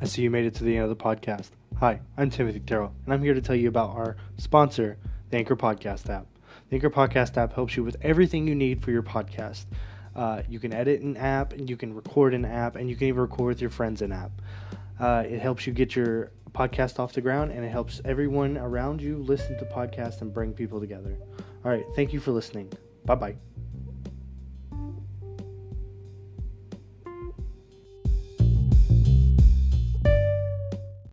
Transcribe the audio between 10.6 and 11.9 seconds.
edit an app, and you